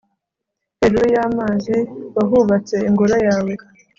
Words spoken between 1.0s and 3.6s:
y'amazi wahubatse ingoro yawe